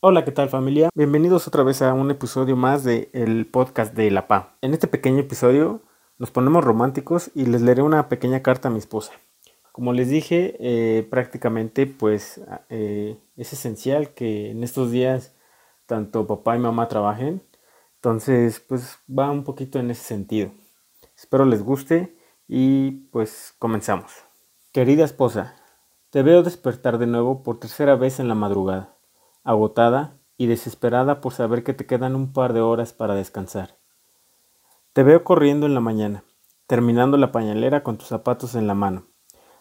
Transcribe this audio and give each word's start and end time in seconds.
Hola, 0.00 0.24
¿qué 0.24 0.30
tal 0.30 0.48
familia? 0.48 0.90
Bienvenidos 0.94 1.48
otra 1.48 1.64
vez 1.64 1.82
a 1.82 1.92
un 1.92 2.12
episodio 2.12 2.54
más 2.54 2.84
del 2.84 3.08
el 3.12 3.46
podcast 3.46 3.94
de 3.94 4.12
La 4.12 4.28
Pa. 4.28 4.54
En 4.62 4.72
este 4.72 4.86
pequeño 4.86 5.18
episodio 5.18 5.82
nos 6.18 6.30
ponemos 6.30 6.62
románticos 6.62 7.32
y 7.34 7.46
les 7.46 7.62
leeré 7.62 7.82
una 7.82 8.08
pequeña 8.08 8.40
carta 8.40 8.68
a 8.68 8.70
mi 8.70 8.78
esposa. 8.78 9.10
Como 9.72 9.92
les 9.92 10.08
dije, 10.08 10.56
eh, 10.60 11.02
prácticamente 11.02 11.88
pues 11.88 12.40
eh, 12.68 13.18
es 13.36 13.52
esencial 13.52 14.10
que 14.14 14.52
en 14.52 14.62
estos 14.62 14.92
días 14.92 15.34
tanto 15.86 16.28
papá 16.28 16.54
y 16.54 16.60
mamá 16.60 16.86
trabajen. 16.86 17.42
Entonces 17.96 18.60
pues 18.60 19.00
va 19.10 19.32
un 19.32 19.42
poquito 19.42 19.80
en 19.80 19.90
ese 19.90 20.04
sentido. 20.04 20.52
Espero 21.16 21.44
les 21.44 21.64
guste 21.64 22.16
y 22.46 23.08
pues 23.10 23.52
comenzamos. 23.58 24.12
Querida 24.70 25.04
esposa, 25.04 25.56
te 26.10 26.22
veo 26.22 26.44
despertar 26.44 26.98
de 26.98 27.08
nuevo 27.08 27.42
por 27.42 27.58
tercera 27.58 27.96
vez 27.96 28.20
en 28.20 28.28
la 28.28 28.36
madrugada, 28.36 28.94
agotada 29.44 30.16
y 30.36 30.46
desesperada 30.46 31.20
por 31.20 31.32
saber 31.32 31.64
que 31.64 31.74
te 31.74 31.86
quedan 31.86 32.14
un 32.14 32.32
par 32.32 32.52
de 32.52 32.60
horas 32.60 32.92
para 32.92 33.14
descansar. 33.14 33.76
Te 34.92 35.02
veo 35.02 35.24
corriendo 35.24 35.66
en 35.66 35.74
la 35.74 35.80
mañana, 35.80 36.24
terminando 36.66 37.16
la 37.16 37.32
pañalera 37.32 37.82
con 37.82 37.98
tus 37.98 38.08
zapatos 38.08 38.54
en 38.54 38.66
la 38.66 38.74
mano, 38.74 39.06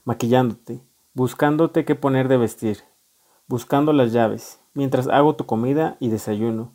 maquillándote, 0.04 0.82
buscándote 1.13 1.85
qué 1.85 1.95
poner 1.95 2.27
de 2.27 2.38
vestir, 2.38 2.84
buscando 3.48 3.94
las 3.94 4.12
llaves, 4.12 4.59
mientras 4.73 5.08
hago 5.08 5.35
tu 5.35 5.45
comida 5.45 5.98
y 5.99 6.09
desayuno. 6.09 6.73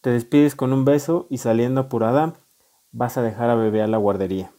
Te 0.00 0.10
despides 0.10 0.54
con 0.54 0.72
un 0.72 0.84
beso 0.84 1.26
y 1.30 1.38
saliendo 1.38 1.82
apurada, 1.82 2.34
vas 2.92 3.16
a 3.16 3.22
dejar 3.22 3.50
a 3.50 3.54
bebé 3.54 3.82
a 3.82 3.86
la 3.86 3.98
guardería. 3.98 4.52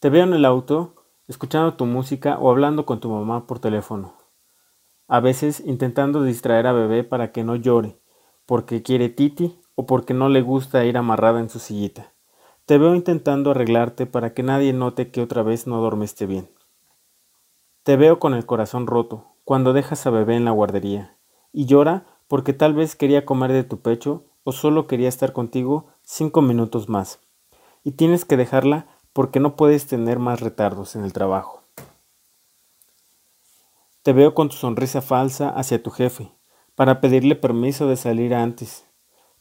Te 0.00 0.10
veo 0.10 0.24
en 0.24 0.34
el 0.34 0.44
auto, 0.44 0.94
escuchando 1.28 1.74
tu 1.74 1.86
música 1.86 2.38
o 2.38 2.50
hablando 2.50 2.84
con 2.84 3.00
tu 3.00 3.10
mamá 3.10 3.46
por 3.46 3.58
teléfono. 3.58 4.15
A 5.08 5.20
veces 5.20 5.62
intentando 5.64 6.22
distraer 6.24 6.66
a 6.66 6.72
bebé 6.72 7.04
para 7.04 7.30
que 7.30 7.44
no 7.44 7.54
llore, 7.54 7.96
porque 8.44 8.82
quiere 8.82 9.08
titi 9.08 9.58
o 9.76 9.86
porque 9.86 10.14
no 10.14 10.28
le 10.28 10.42
gusta 10.42 10.84
ir 10.84 10.98
amarrada 10.98 11.40
en 11.40 11.48
su 11.48 11.60
sillita. 11.60 12.12
Te 12.64 12.78
veo 12.78 12.94
intentando 12.96 13.52
arreglarte 13.52 14.06
para 14.06 14.34
que 14.34 14.42
nadie 14.42 14.72
note 14.72 15.12
que 15.12 15.22
otra 15.22 15.44
vez 15.44 15.68
no 15.68 15.80
dormiste 15.80 16.26
bien. 16.26 16.50
Te 17.84 17.96
veo 17.96 18.18
con 18.18 18.34
el 18.34 18.44
corazón 18.46 18.88
roto 18.88 19.26
cuando 19.44 19.72
dejas 19.72 20.04
a 20.06 20.10
bebé 20.10 20.34
en 20.34 20.44
la 20.44 20.50
guardería 20.50 21.16
y 21.52 21.66
llora 21.66 22.04
porque 22.26 22.52
tal 22.52 22.74
vez 22.74 22.96
quería 22.96 23.24
comer 23.24 23.52
de 23.52 23.62
tu 23.62 23.78
pecho 23.78 24.24
o 24.42 24.50
solo 24.50 24.88
quería 24.88 25.08
estar 25.08 25.32
contigo 25.32 25.86
cinco 26.02 26.42
minutos 26.42 26.88
más. 26.88 27.20
Y 27.84 27.92
tienes 27.92 28.24
que 28.24 28.36
dejarla 28.36 28.86
porque 29.12 29.38
no 29.38 29.54
puedes 29.54 29.86
tener 29.86 30.18
más 30.18 30.40
retardos 30.40 30.96
en 30.96 31.04
el 31.04 31.12
trabajo. 31.12 31.55
Te 34.06 34.12
veo 34.12 34.34
con 34.34 34.48
tu 34.48 34.54
sonrisa 34.54 35.02
falsa 35.02 35.48
hacia 35.48 35.82
tu 35.82 35.90
jefe, 35.90 36.30
para 36.76 37.00
pedirle 37.00 37.34
permiso 37.34 37.88
de 37.88 37.96
salir 37.96 38.34
antes, 38.36 38.86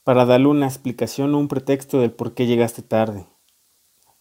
para 0.03 0.25
darle 0.25 0.47
una 0.47 0.65
explicación 0.65 1.35
o 1.35 1.37
un 1.37 1.47
pretexto 1.47 1.99
del 1.99 2.11
por 2.11 2.33
qué 2.33 2.47
llegaste 2.47 2.81
tarde. 2.81 3.27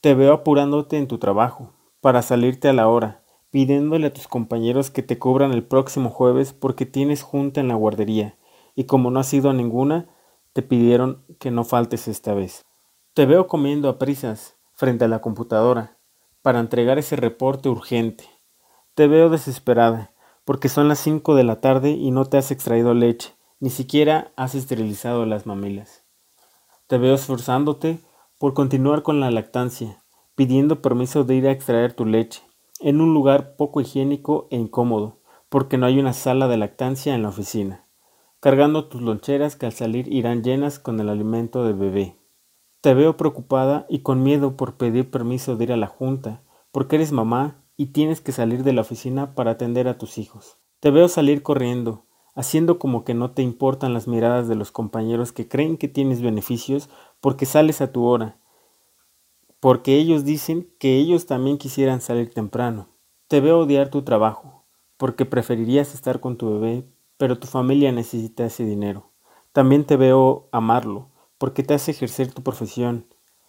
Te 0.02 0.12
veo 0.12 0.34
apurándote 0.34 0.98
en 0.98 1.08
tu 1.08 1.16
trabajo, 1.16 1.72
para 2.02 2.20
salirte 2.20 2.68
a 2.68 2.74
la 2.74 2.88
hora, 2.88 3.22
pidiéndole 3.50 4.08
a 4.08 4.12
tus 4.12 4.28
compañeros 4.28 4.90
que 4.90 5.02
te 5.02 5.18
cubran 5.18 5.50
el 5.52 5.64
próximo 5.64 6.10
jueves 6.10 6.52
porque 6.52 6.84
tienes 6.84 7.22
junta 7.22 7.62
en 7.62 7.68
la 7.68 7.74
guardería, 7.74 8.36
y 8.74 8.84
como 8.84 9.10
no 9.10 9.20
has 9.20 9.32
ido 9.32 9.48
a 9.48 9.54
ninguna, 9.54 10.10
te 10.52 10.60
pidieron 10.60 11.24
que 11.38 11.50
no 11.50 11.64
faltes 11.64 12.06
esta 12.06 12.34
vez. 12.34 12.66
Te 13.14 13.24
veo 13.24 13.46
comiendo 13.46 13.88
a 13.88 13.98
prisas 13.98 14.58
frente 14.74 15.06
a 15.06 15.08
la 15.08 15.22
computadora 15.22 15.96
para 16.42 16.60
entregar 16.60 16.98
ese 16.98 17.16
reporte 17.16 17.70
urgente. 17.70 18.28
Te 18.94 19.08
veo 19.08 19.30
desesperada, 19.30 20.10
porque 20.44 20.68
son 20.68 20.88
las 20.88 20.98
cinco 20.98 21.34
de 21.34 21.44
la 21.44 21.60
tarde 21.60 21.90
y 21.90 22.10
no 22.10 22.26
te 22.26 22.36
has 22.36 22.50
extraído 22.50 22.94
leche, 22.94 23.34
ni 23.60 23.70
siquiera 23.70 24.32
has 24.36 24.54
esterilizado 24.54 25.26
las 25.26 25.46
mamilas. 25.46 26.04
Te 26.86 26.98
veo 26.98 27.14
esforzándote 27.14 28.00
por 28.38 28.52
continuar 28.52 29.02
con 29.02 29.20
la 29.20 29.30
lactancia, 29.30 30.04
pidiendo 30.34 30.82
permiso 30.82 31.24
de 31.24 31.36
ir 31.36 31.46
a 31.46 31.52
extraer 31.52 31.94
tu 31.94 32.04
leche, 32.04 32.42
en 32.80 33.00
un 33.00 33.14
lugar 33.14 33.56
poco 33.56 33.80
higiénico 33.80 34.48
e 34.50 34.56
incómodo, 34.56 35.20
porque 35.48 35.78
no 35.78 35.86
hay 35.86 35.98
una 35.98 36.12
sala 36.12 36.48
de 36.48 36.58
lactancia 36.58 37.14
en 37.14 37.22
la 37.22 37.28
oficina, 37.28 37.86
cargando 38.40 38.88
tus 38.88 39.00
loncheras 39.00 39.56
que 39.56 39.66
al 39.66 39.72
salir 39.72 40.12
irán 40.12 40.42
llenas 40.42 40.78
con 40.78 41.00
el 41.00 41.08
alimento 41.08 41.64
del 41.64 41.74
bebé. 41.74 42.18
Te 42.82 42.92
veo 42.92 43.16
preocupada 43.16 43.86
y 43.88 44.00
con 44.00 44.22
miedo 44.22 44.56
por 44.56 44.76
pedir 44.76 45.10
permiso 45.10 45.56
de 45.56 45.64
ir 45.64 45.72
a 45.72 45.78
la 45.78 45.86
junta, 45.86 46.42
porque 46.70 46.96
eres 46.96 47.12
mamá 47.12 47.63
y 47.76 47.86
tienes 47.86 48.20
que 48.20 48.32
salir 48.32 48.62
de 48.62 48.72
la 48.72 48.82
oficina 48.82 49.34
para 49.34 49.52
atender 49.52 49.88
a 49.88 49.98
tus 49.98 50.18
hijos. 50.18 50.58
Te 50.80 50.90
veo 50.90 51.08
salir 51.08 51.42
corriendo, 51.42 52.06
haciendo 52.34 52.78
como 52.78 53.04
que 53.04 53.14
no 53.14 53.32
te 53.32 53.42
importan 53.42 53.94
las 53.94 54.06
miradas 54.06 54.48
de 54.48 54.54
los 54.54 54.70
compañeros 54.70 55.32
que 55.32 55.48
creen 55.48 55.76
que 55.76 55.88
tienes 55.88 56.20
beneficios 56.20 56.88
porque 57.20 57.46
sales 57.46 57.80
a 57.80 57.92
tu 57.92 58.04
hora, 58.04 58.38
porque 59.60 59.96
ellos 59.96 60.24
dicen 60.24 60.70
que 60.78 60.96
ellos 60.98 61.26
también 61.26 61.56
quisieran 61.56 62.02
salir 62.02 62.32
temprano. 62.34 62.88
Te 63.28 63.40
veo 63.40 63.60
odiar 63.60 63.88
tu 63.88 64.02
trabajo, 64.02 64.66
porque 64.98 65.24
preferirías 65.24 65.94
estar 65.94 66.20
con 66.20 66.36
tu 66.36 66.52
bebé, 66.52 66.86
pero 67.16 67.38
tu 67.38 67.46
familia 67.46 67.90
necesita 67.90 68.44
ese 68.44 68.64
dinero. 68.66 69.10
También 69.52 69.86
te 69.86 69.96
veo 69.96 70.48
amarlo, 70.52 71.08
porque 71.38 71.62
te 71.62 71.72
hace 71.72 71.92
ejercer 71.92 72.30
tu 72.30 72.42
profesión, 72.42 73.06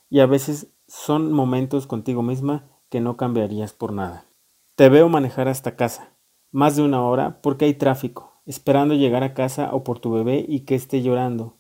y 0.10 0.22
a 0.22 0.26
veces 0.26 0.70
son 0.88 1.34
momentos 1.34 1.86
contigo 1.88 2.22
misma 2.22 2.70
que 2.96 3.02
no 3.02 3.18
cambiarías 3.18 3.74
por 3.74 3.92
nada. 3.92 4.26
Te 4.78 4.88
veo 4.88 5.10
manejar 5.10 5.50
hasta 5.50 5.76
casa, 5.76 6.14
más 6.50 6.78
de 6.78 6.82
una 6.82 7.04
hora 7.04 7.42
porque 7.42 7.66
hay 7.66 7.74
tráfico, 7.74 8.40
esperando 8.46 8.94
llegar 8.94 9.22
a 9.22 9.34
casa 9.34 9.72
o 9.74 9.84
por 9.84 10.00
tu 10.00 10.14
bebé 10.14 10.46
y 10.48 10.62
que 10.62 10.76
esté 10.76 11.02
llorando. 11.02 11.58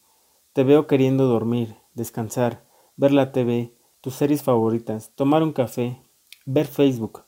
Te 0.53 0.63
veo 0.63 0.88
queriendo 0.88 1.25
dormir, 1.25 1.75
descansar, 1.94 2.63
ver 2.95 3.12
la 3.12 3.34
TV, 3.34 3.75
tus 4.00 4.13
series 4.13 4.44
favoritas, 4.44 5.12
tomar 5.13 5.44
un 5.44 5.51
café, 5.51 6.01
ver 6.45 6.68
Facebook. 6.68 7.25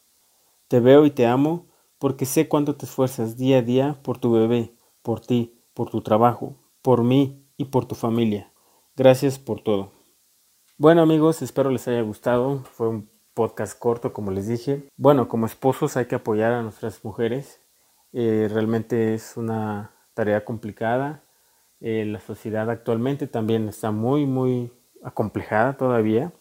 Te 0.70 0.80
veo 0.80 1.06
y 1.06 1.12
te 1.12 1.26
amo 1.26 1.68
porque 2.00 2.26
sé 2.26 2.48
cuánto 2.48 2.78
te 2.78 2.86
esfuerzas 2.86 3.36
día 3.36 3.58
a 3.58 3.62
día 3.62 4.00
por 4.04 4.20
tu 4.20 4.32
bebé, 4.32 4.74
por 5.02 5.20
ti, 5.20 5.60
por 5.74 5.90
tu 5.90 6.00
trabajo, 6.00 6.56
por 6.82 7.04
mí 7.04 7.46
y 7.58 7.66
por 7.66 7.84
tu 7.84 7.96
familia. 7.96 8.54
Gracias 8.96 9.38
por 9.38 9.60
todo. 9.60 9.92
Bueno 10.78 11.02
amigos, 11.02 11.42
espero 11.42 11.72
les 11.72 11.90
haya 11.90 12.04
gustado. 12.04 12.64
Fue 12.72 12.88
un 12.88 13.17
podcast 13.38 13.78
corto, 13.78 14.14
como 14.14 14.32
les 14.32 14.48
dije. 14.48 14.90
Bueno, 14.98 15.28
como 15.28 15.46
esposos 15.46 15.96
hay 15.96 16.06
que 16.06 16.16
apoyar 16.16 16.54
a 16.54 16.64
nuestras 16.64 17.06
mujeres 17.06 17.62
eh, 18.14 18.50
realmente 18.52 19.14
es 19.14 19.38
una 19.38 19.92
tarea 20.16 20.44
complicada. 20.44 21.24
Eh, 21.80 22.04
la 22.06 22.20
sociedad 22.20 22.68
actualmente 22.70 23.28
también 23.28 23.70
está 23.70 23.92
muy, 23.92 24.26
muy 24.26 24.74
acomplejada 25.04 25.78
todavía. 25.78 26.34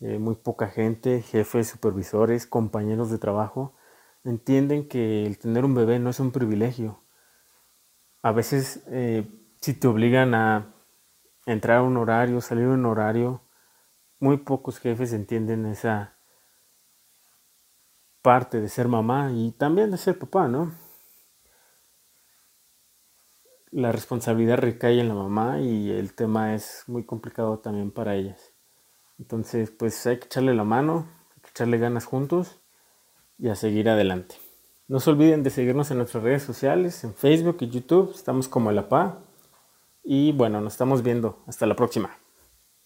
Eh, 0.00 0.18
muy 0.18 0.34
poca 0.34 0.66
gente, 0.66 1.22
jefes, 1.22 1.68
supervisores, 1.68 2.46
compañeros 2.46 3.10
de 3.10 3.18
trabajo, 3.18 3.74
entienden 4.24 4.88
que 4.88 5.26
el 5.26 5.38
tener 5.38 5.64
un 5.64 5.74
bebé 5.74 6.00
no 6.00 6.10
es 6.10 6.18
un 6.18 6.32
privilegio. 6.32 7.00
A 8.22 8.32
veces, 8.32 8.82
si 9.60 9.74
te 9.74 9.86
obligan 9.86 10.34
a 10.34 10.74
entrar 11.46 11.78
a 11.78 11.82
un 11.82 11.96
horario, 11.96 12.40
salir 12.40 12.64
a 12.64 12.70
un 12.70 12.84
horario, 12.84 13.42
muy 14.18 14.38
pocos 14.38 14.80
jefes 14.80 15.12
entienden 15.12 15.66
esa 15.66 16.15
parte 18.26 18.60
de 18.60 18.68
ser 18.68 18.88
mamá 18.88 19.30
y 19.32 19.52
también 19.52 19.92
de 19.92 19.98
ser 19.98 20.18
papá, 20.18 20.48
¿no? 20.48 20.72
la 23.76 23.92
responsabilidad 23.92 24.56
recae 24.56 25.00
en 25.00 25.08
la 25.08 25.14
mamá 25.14 25.60
y 25.60 25.90
el 25.90 26.14
tema 26.14 26.54
es 26.54 26.84
muy 26.86 27.04
complicado 27.04 27.58
también 27.58 27.90
para 27.90 28.14
ellas. 28.14 28.54
Entonces, 29.18 29.70
pues 29.70 30.06
hay 30.06 30.18
que 30.18 30.24
echarle 30.24 30.54
la 30.54 30.64
mano, 30.64 31.06
hay 31.34 31.42
que 31.42 31.50
echarle 31.50 31.76
ganas 31.76 32.06
juntos 32.06 32.58
y 33.38 33.48
a 33.48 33.54
seguir 33.54 33.90
adelante. 33.90 34.36
No 34.88 34.98
se 34.98 35.10
olviden 35.10 35.42
de 35.42 35.50
seguirnos 35.50 35.90
en 35.90 35.98
nuestras 35.98 36.22
redes 36.24 36.42
sociales, 36.42 37.04
en 37.04 37.14
Facebook 37.14 37.58
y 37.60 37.68
YouTube, 37.68 38.12
estamos 38.14 38.48
como 38.48 38.72
La 38.72 38.88
PA. 38.88 39.18
Y 40.02 40.32
bueno, 40.32 40.62
nos 40.62 40.72
estamos 40.72 41.02
viendo. 41.02 41.42
Hasta 41.46 41.66
la 41.66 41.76
próxima. 41.76 42.25